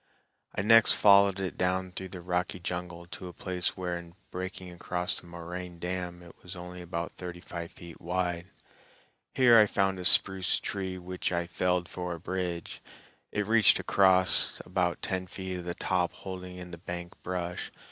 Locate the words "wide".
8.01-8.47